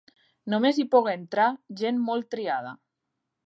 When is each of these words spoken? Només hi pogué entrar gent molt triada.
Només 0.53 0.79
hi 0.79 0.85
pogué 0.95 1.13
entrar 1.19 1.47
gent 1.83 2.03
molt 2.09 2.33
triada. 2.37 2.77